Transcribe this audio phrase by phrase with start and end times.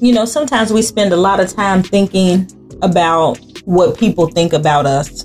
[0.00, 2.50] you know, sometimes we spend a lot of time thinking
[2.82, 5.24] about what people think about us.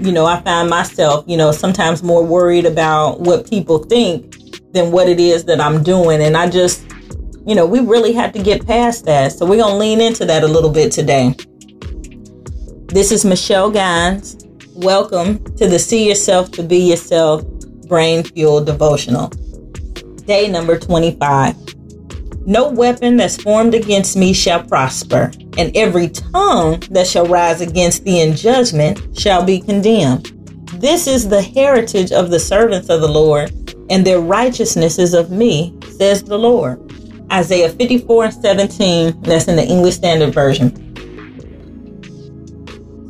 [0.00, 4.34] You know, I find myself, you know, sometimes more worried about what people think
[4.72, 6.22] than what it is that I'm doing.
[6.22, 6.86] And I just,
[7.46, 9.32] you know, we really have to get past that.
[9.32, 11.34] So we're going to lean into that a little bit today.
[12.86, 14.38] This is Michelle Gines.
[14.74, 17.44] Welcome to the See Yourself to Be Yourself
[17.88, 19.28] Brain Fuel Devotional.
[20.24, 21.67] Day number 25.
[22.48, 28.04] No weapon that's formed against me shall prosper, and every tongue that shall rise against
[28.04, 30.32] thee in judgment shall be condemned.
[30.80, 33.52] This is the heritage of the servants of the Lord,
[33.90, 36.80] and their righteousness is of me, says the Lord.
[37.30, 40.74] Isaiah 54 and 17, that's in the English Standard Version.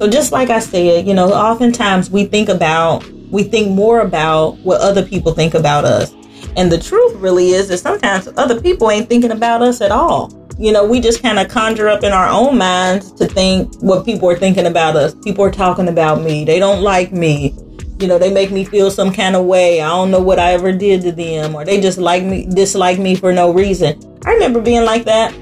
[0.00, 4.58] So, just like I said, you know, oftentimes we think about, we think more about
[4.64, 6.12] what other people think about us.
[6.56, 10.32] And the truth really is that sometimes other people ain't thinking about us at all.
[10.58, 14.04] You know, we just kind of conjure up in our own minds to think what
[14.04, 15.14] people are thinking about us.
[15.22, 16.44] People are talking about me.
[16.44, 17.54] They don't like me.
[18.00, 19.80] You know, they make me feel some kind of way.
[19.80, 22.98] I don't know what I ever did to them, or they just like me, dislike
[22.98, 24.00] me for no reason.
[24.24, 25.32] I remember being like that,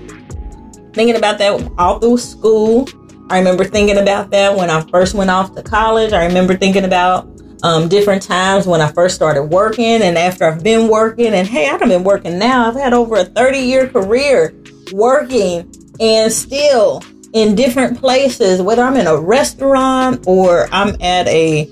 [0.93, 2.89] thinking about that all through school.
[3.29, 6.13] I remember thinking about that when I first went off to college.
[6.13, 7.29] I remember thinking about
[7.63, 11.35] um, different times when I first started working and after I've been working.
[11.35, 12.69] And hey, I've been working now.
[12.69, 14.55] I've had over a 30 year career
[14.93, 21.71] working and still in different places, whether I'm in a restaurant or I'm at a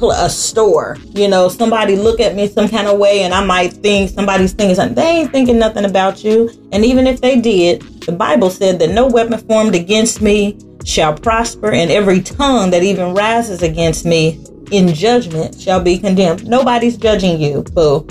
[0.00, 0.96] a store.
[1.12, 4.52] You know, somebody look at me some kind of way and I might think somebody's
[4.52, 4.94] thinking something.
[4.94, 6.50] They ain't thinking nothing about you.
[6.70, 11.14] And even if they did, the Bible said that no weapon formed against me shall
[11.14, 16.46] prosper, and every tongue that even rises against me in judgment shall be condemned.
[16.46, 18.06] Nobody's judging you, boo.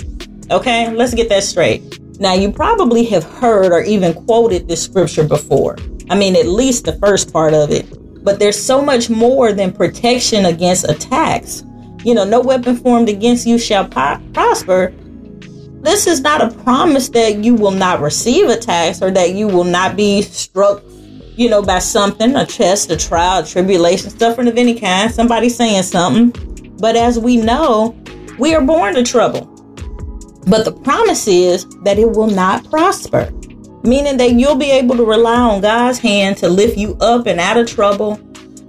[0.50, 2.00] Okay, let's get that straight.
[2.20, 5.76] Now, you probably have heard or even quoted this scripture before.
[6.10, 7.86] I mean, at least the first part of it.
[8.24, 11.62] But there's so much more than protection against attacks.
[12.04, 14.92] You know, no weapon formed against you shall po- prosper.
[15.82, 19.64] This is not a promise that you will not receive attacks or that you will
[19.64, 20.82] not be struck
[21.38, 25.48] you know, by something, a test, a trial, a tribulation, suffering of any kind, somebody
[25.48, 26.47] saying something.
[26.78, 27.96] But as we know,
[28.38, 29.46] we are born to trouble.
[30.46, 33.30] But the promise is that it will not prosper,
[33.82, 37.40] meaning that you'll be able to rely on God's hand to lift you up and
[37.40, 38.20] out of trouble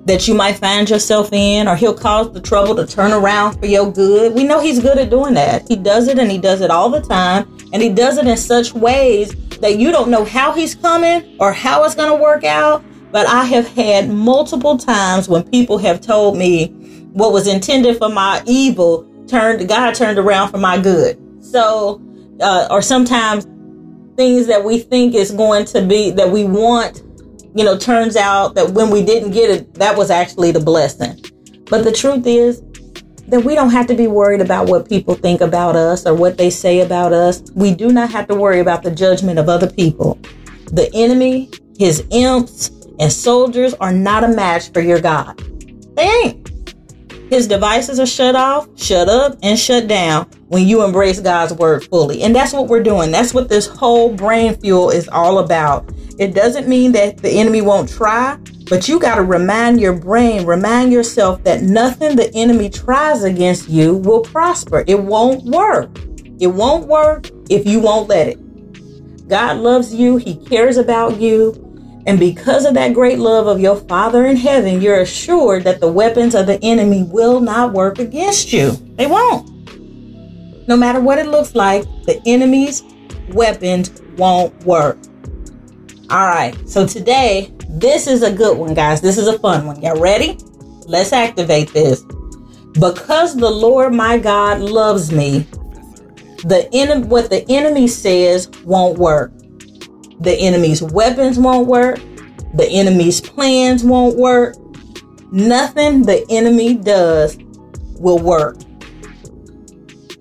[0.06, 3.68] that you might find yourself in, or He'll cause the trouble to turn around for
[3.68, 4.34] your good.
[4.34, 5.68] We know He's good at doing that.
[5.68, 8.38] He does it and He does it all the time, and He does it in
[8.38, 12.44] such ways that you don't know how he's coming or how it's going to work
[12.44, 12.84] out.
[13.12, 18.10] But I have had multiple times when people have told me what was intended for
[18.10, 21.18] my evil turned God turned around for my good.
[21.44, 22.02] So,
[22.40, 23.46] uh, or sometimes
[24.16, 27.04] things that we think is going to be that we want,
[27.56, 31.24] you know, turns out that when we didn't get it, that was actually the blessing.
[31.70, 32.62] But the truth is,
[33.30, 36.38] that we don't have to be worried about what people think about us or what
[36.38, 37.44] they say about us.
[37.54, 40.20] We do not have to worry about the judgment of other people.
[40.72, 45.38] The enemy, his imps, and soldiers are not a match for your God.
[45.96, 46.59] They ain't.
[47.30, 51.84] His devices are shut off, shut up, and shut down when you embrace God's word
[51.84, 52.24] fully.
[52.24, 53.12] And that's what we're doing.
[53.12, 55.92] That's what this whole brain fuel is all about.
[56.18, 58.38] It doesn't mean that the enemy won't try,
[58.68, 63.70] but you got to remind your brain, remind yourself that nothing the enemy tries against
[63.70, 64.84] you will prosper.
[64.88, 66.00] It won't work.
[66.40, 69.28] It won't work if you won't let it.
[69.28, 71.69] God loves you, He cares about you.
[72.10, 75.92] And because of that great love of your Father in heaven, you're assured that the
[75.92, 78.72] weapons of the enemy will not work against you.
[78.96, 79.48] They won't.
[80.68, 82.82] No matter what it looks like, the enemy's
[83.28, 84.98] weapons won't work.
[86.10, 89.02] All right, so today this is a good one, guys.
[89.02, 89.80] This is a fun one.
[89.84, 90.36] Y'all ready?
[90.88, 92.02] Let's activate this.
[92.74, 95.42] Because the Lord my God loves me,
[96.44, 99.32] the en- what the enemy says won't work.
[100.20, 102.00] The enemy's weapons won't work.
[102.54, 104.56] The enemy's plans won't work.
[105.32, 107.38] Nothing the enemy does
[108.00, 108.58] will work.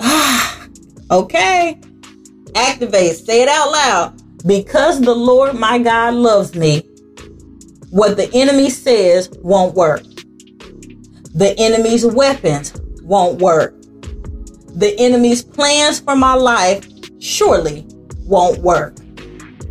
[1.11, 1.81] okay.
[2.55, 3.17] Activate.
[3.17, 4.47] Say it out loud.
[4.47, 6.83] Because the Lord my God loves me,
[7.91, 10.03] what the enemy says won't work.
[11.35, 12.73] The enemy's weapons
[13.03, 13.75] won't work.
[14.75, 16.87] The enemy's plans for my life
[17.21, 17.87] surely
[18.27, 18.97] won't work.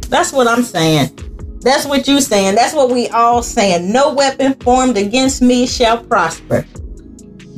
[0.09, 1.17] That's what I'm saying.
[1.61, 2.55] That's what you saying.
[2.55, 3.91] That's what we all saying.
[3.91, 6.65] No weapon formed against me shall prosper.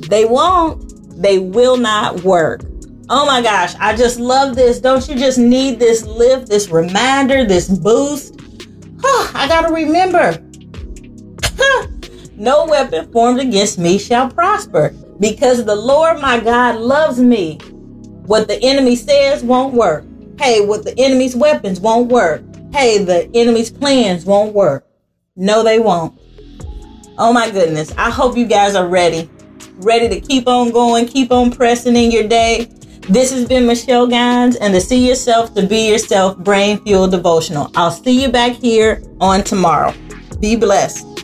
[0.09, 1.21] They won't.
[1.21, 2.61] They will not work.
[3.11, 4.79] Oh my gosh, I just love this.
[4.79, 8.39] Don't you just need this lift, this reminder, this boost?
[9.03, 10.37] I gotta remember.
[12.35, 17.57] no weapon formed against me shall prosper because the Lord my God loves me.
[18.25, 20.05] What the enemy says won't work.
[20.39, 22.41] Hey, what the enemy's weapons won't work.
[22.71, 24.87] Hey, the enemy's plans won't work.
[25.35, 26.17] No, they won't.
[27.17, 27.93] Oh my goodness.
[27.97, 29.29] I hope you guys are ready.
[29.79, 32.69] Ready to keep on going, keep on pressing in your day.
[33.09, 37.69] This has been Michelle Gines and the See Yourself to Be Yourself Brain Fuel Devotional.
[37.75, 39.93] I'll see you back here on tomorrow.
[40.39, 41.18] Be blessed.